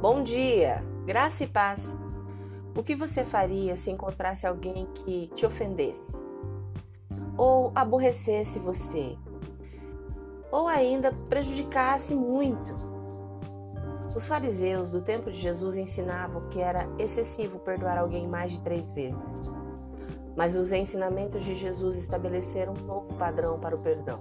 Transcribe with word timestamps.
Bom 0.00 0.22
dia, 0.22 0.82
graça 1.04 1.44
e 1.44 1.46
paz. 1.46 2.00
O 2.74 2.82
que 2.82 2.94
você 2.94 3.22
faria 3.22 3.76
se 3.76 3.90
encontrasse 3.90 4.46
alguém 4.46 4.86
que 4.94 5.26
te 5.34 5.44
ofendesse? 5.44 6.24
Ou 7.36 7.70
aborrecesse 7.74 8.58
você? 8.58 9.14
Ou 10.50 10.68
ainda 10.68 11.12
prejudicasse 11.28 12.14
muito? 12.14 12.74
Os 14.16 14.26
fariseus 14.26 14.90
do 14.90 15.02
tempo 15.02 15.30
de 15.30 15.36
Jesus 15.36 15.76
ensinavam 15.76 16.48
que 16.48 16.62
era 16.62 16.88
excessivo 16.98 17.58
perdoar 17.58 17.98
alguém 17.98 18.26
mais 18.26 18.52
de 18.52 18.60
três 18.60 18.88
vezes. 18.88 19.42
Mas 20.34 20.54
os 20.54 20.72
ensinamentos 20.72 21.44
de 21.44 21.54
Jesus 21.54 21.96
estabeleceram 21.98 22.72
um 22.72 22.86
novo 22.86 23.12
padrão 23.18 23.60
para 23.60 23.76
o 23.76 23.82
perdão: 23.82 24.18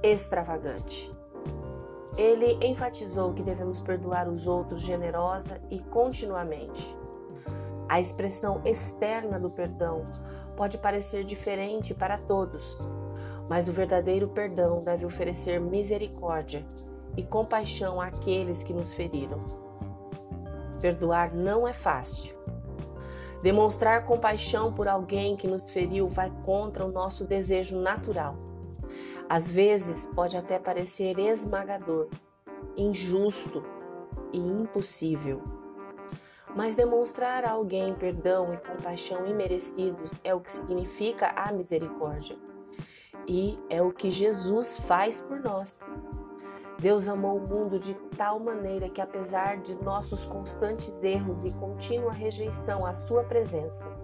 extravagante. 0.00 1.12
Ele 2.16 2.58
enfatizou 2.64 3.32
que 3.32 3.42
devemos 3.42 3.80
perdoar 3.80 4.28
os 4.28 4.46
outros 4.46 4.80
generosa 4.80 5.60
e 5.70 5.78
continuamente. 5.78 6.96
A 7.88 8.00
expressão 8.00 8.60
externa 8.64 9.38
do 9.38 9.50
perdão 9.50 10.02
pode 10.56 10.78
parecer 10.78 11.24
diferente 11.24 11.94
para 11.94 12.18
todos, 12.18 12.80
mas 13.48 13.68
o 13.68 13.72
verdadeiro 13.72 14.28
perdão 14.28 14.82
deve 14.82 15.06
oferecer 15.06 15.60
misericórdia 15.60 16.64
e 17.16 17.22
compaixão 17.22 18.00
àqueles 18.00 18.62
que 18.62 18.72
nos 18.72 18.92
feriram. 18.92 19.38
Perdoar 20.80 21.34
não 21.34 21.66
é 21.66 21.72
fácil. 21.72 22.38
Demonstrar 23.42 24.04
compaixão 24.04 24.72
por 24.72 24.86
alguém 24.86 25.36
que 25.36 25.48
nos 25.48 25.70
feriu 25.70 26.06
vai 26.06 26.30
contra 26.44 26.84
o 26.84 26.92
nosso 26.92 27.24
desejo 27.24 27.78
natural 27.78 28.49
às 29.30 29.48
vezes 29.48 30.06
pode 30.06 30.36
até 30.36 30.58
parecer 30.58 31.16
esmagador, 31.16 32.08
injusto 32.76 33.62
e 34.32 34.38
impossível. 34.40 35.40
Mas 36.56 36.74
demonstrar 36.74 37.44
a 37.44 37.52
alguém 37.52 37.94
perdão 37.94 38.52
e 38.52 38.56
compaixão 38.56 39.24
imerecidos 39.24 40.18
é 40.24 40.34
o 40.34 40.40
que 40.40 40.50
significa 40.50 41.28
a 41.36 41.52
misericórdia. 41.52 42.36
E 43.28 43.56
é 43.70 43.80
o 43.80 43.92
que 43.92 44.10
Jesus 44.10 44.76
faz 44.78 45.20
por 45.20 45.38
nós. 45.38 45.88
Deus 46.80 47.06
amou 47.06 47.36
o 47.36 47.46
mundo 47.46 47.78
de 47.78 47.94
tal 48.16 48.40
maneira 48.40 48.88
que, 48.88 49.00
apesar 49.00 49.58
de 49.58 49.80
nossos 49.80 50.26
constantes 50.26 51.04
erros 51.04 51.44
e 51.44 51.52
contínua 51.52 52.12
rejeição 52.12 52.84
à 52.84 52.94
Sua 52.94 53.22
presença, 53.22 53.96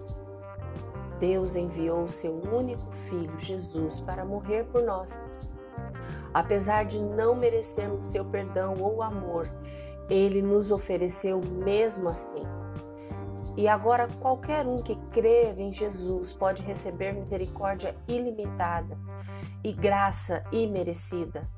Deus 1.19 1.55
enviou 1.55 2.07
seu 2.07 2.33
único 2.51 2.91
filho, 3.09 3.39
Jesus, 3.39 3.99
para 3.99 4.25
morrer 4.25 4.65
por 4.65 4.83
nós. 4.83 5.29
Apesar 6.33 6.85
de 6.85 6.99
não 6.99 7.35
merecermos 7.35 8.05
seu 8.05 8.23
perdão 8.25 8.75
ou 8.79 9.01
amor, 9.01 9.49
ele 10.09 10.41
nos 10.41 10.71
ofereceu 10.71 11.41
mesmo 11.41 12.09
assim. 12.09 12.43
E 13.55 13.67
agora 13.67 14.07
qualquer 14.19 14.67
um 14.67 14.77
que 14.77 14.95
crer 15.11 15.59
em 15.59 15.73
Jesus 15.73 16.31
pode 16.31 16.61
receber 16.61 17.11
misericórdia 17.13 17.95
ilimitada 18.07 18.97
e 19.63 19.73
graça 19.73 20.43
imerecida. 20.51 21.49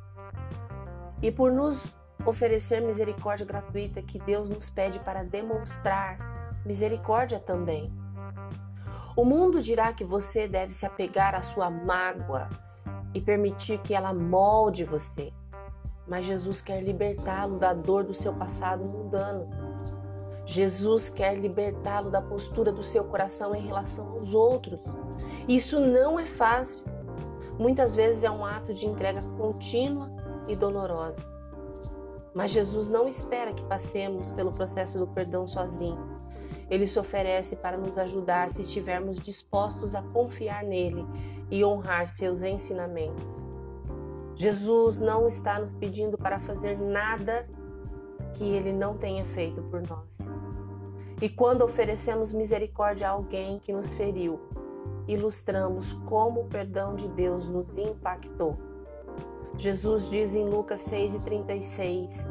E 1.21 1.29
por 1.29 1.51
nos 1.51 1.93
oferecer 2.25 2.81
misericórdia 2.81 3.45
gratuita 3.45 4.01
que 4.01 4.17
Deus 4.19 4.47
nos 4.47 4.69
pede 4.69 4.99
para 4.99 5.23
demonstrar 5.23 6.17
misericórdia 6.65 7.39
também. 7.39 7.93
O 9.19 9.25
mundo 9.25 9.61
dirá 9.61 9.91
que 9.91 10.05
você 10.05 10.47
deve 10.47 10.73
se 10.73 10.85
apegar 10.85 11.35
à 11.35 11.41
sua 11.41 11.69
mágoa 11.69 12.47
e 13.13 13.19
permitir 13.19 13.77
que 13.79 13.93
ela 13.93 14.13
molde 14.13 14.85
você. 14.85 15.33
Mas 16.07 16.25
Jesus 16.25 16.61
quer 16.61 16.81
libertá-lo 16.81 17.59
da 17.59 17.73
dor 17.73 18.05
do 18.05 18.13
seu 18.13 18.33
passado 18.33 18.85
mundano. 18.85 19.49
Jesus 20.45 21.09
quer 21.09 21.37
libertá-lo 21.37 22.09
da 22.09 22.21
postura 22.21 22.71
do 22.71 22.81
seu 22.81 23.03
coração 23.03 23.53
em 23.53 23.67
relação 23.67 24.07
aos 24.07 24.33
outros. 24.33 24.85
Isso 25.49 25.81
não 25.81 26.17
é 26.17 26.25
fácil. 26.25 26.85
Muitas 27.59 27.93
vezes 27.93 28.23
é 28.23 28.31
um 28.31 28.45
ato 28.45 28.73
de 28.73 28.87
entrega 28.87 29.21
contínua 29.37 30.09
e 30.47 30.55
dolorosa. 30.55 31.25
Mas 32.33 32.51
Jesus 32.51 32.87
não 32.87 33.05
espera 33.05 33.53
que 33.53 33.65
passemos 33.65 34.31
pelo 34.31 34.53
processo 34.53 34.97
do 34.97 35.07
perdão 35.07 35.45
sozinho. 35.45 36.08
Ele 36.69 36.85
se 36.85 36.99
oferece 36.99 37.55
para 37.55 37.77
nos 37.77 37.97
ajudar 37.97 38.49
se 38.49 38.61
estivermos 38.61 39.17
dispostos 39.19 39.95
a 39.95 40.01
confiar 40.01 40.63
nele 40.63 41.05
e 41.49 41.63
honrar 41.65 42.07
seus 42.07 42.43
ensinamentos. 42.43 43.49
Jesus 44.35 44.99
não 44.99 45.27
está 45.27 45.59
nos 45.59 45.73
pedindo 45.73 46.17
para 46.17 46.39
fazer 46.39 46.77
nada 46.77 47.47
que 48.35 48.43
ele 48.43 48.71
não 48.71 48.97
tenha 48.97 49.25
feito 49.25 49.61
por 49.63 49.81
nós. 49.81 50.33
E 51.21 51.27
quando 51.27 51.63
oferecemos 51.63 52.31
misericórdia 52.31 53.09
a 53.09 53.11
alguém 53.11 53.59
que 53.59 53.73
nos 53.73 53.91
feriu, 53.91 54.39
ilustramos 55.07 55.93
como 56.05 56.41
o 56.41 56.45
perdão 56.45 56.95
de 56.95 57.09
Deus 57.09 57.47
nos 57.47 57.77
impactou. 57.77 58.57
Jesus 59.57 60.09
diz 60.09 60.35
em 60.35 60.45
Lucas 60.45 60.81
6,36: 60.81 62.29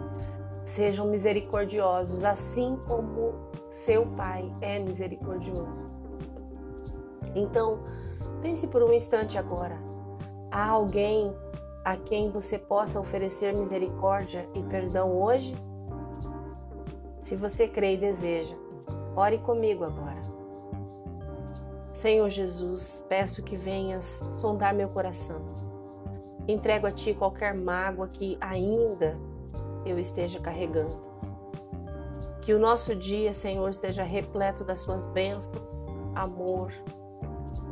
Sejam 0.62 1.08
misericordiosos, 1.08 2.24
assim 2.24 2.78
como 2.86 3.47
seu 3.68 4.06
Pai 4.06 4.52
é 4.60 4.78
misericordioso. 4.78 5.86
Então, 7.34 7.80
pense 8.40 8.66
por 8.66 8.82
um 8.82 8.92
instante 8.92 9.38
agora. 9.38 9.78
Há 10.50 10.70
alguém 10.70 11.34
a 11.84 11.96
quem 11.96 12.30
você 12.30 12.58
possa 12.58 13.00
oferecer 13.00 13.54
misericórdia 13.54 14.48
e 14.54 14.62
perdão 14.62 15.16
hoje? 15.16 15.54
Se 17.20 17.36
você 17.36 17.68
crê 17.68 17.94
e 17.94 17.96
deseja, 17.96 18.56
ore 19.14 19.38
comigo 19.38 19.84
agora. 19.84 20.20
Senhor 21.92 22.28
Jesus, 22.28 23.04
peço 23.08 23.42
que 23.42 23.56
venhas 23.56 24.04
sondar 24.04 24.72
meu 24.72 24.88
coração. 24.88 25.44
Entrego 26.46 26.86
a 26.86 26.92
Ti 26.92 27.12
qualquer 27.12 27.54
mágoa 27.54 28.08
que 28.08 28.38
ainda 28.40 29.18
eu 29.84 29.98
esteja 29.98 30.38
carregando. 30.40 31.07
Que 32.48 32.54
o 32.54 32.58
nosso 32.58 32.96
dia, 32.96 33.30
Senhor, 33.34 33.74
seja 33.74 34.02
repleto 34.02 34.64
das 34.64 34.80
Suas 34.80 35.04
bênçãos, 35.04 35.86
amor, 36.14 36.72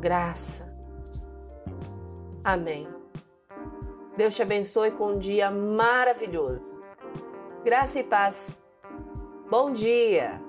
graça. 0.03 0.70
Amém. 2.44 2.86
Deus 4.19 4.36
te 4.36 4.42
abençoe 4.42 4.91
com 4.91 5.12
um 5.12 5.19
dia 5.19 5.50
maravilhoso. 5.50 6.78
Graça 7.65 8.00
e 8.00 8.04
paz. 8.04 8.60
Bom 9.48 9.72
dia! 9.72 10.46